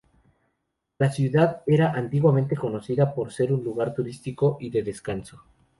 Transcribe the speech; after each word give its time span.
La 0.97 1.11
ciudad 1.11 1.61
era 1.67 1.91
antiguamente 1.91 2.55
conocida 2.57 3.13
por 3.13 3.31
ser 3.31 3.53
un 3.53 3.63
lugar 3.63 3.93
turístico 3.93 4.57
y 4.59 4.71
de 4.71 4.81
descanso. 4.81 5.43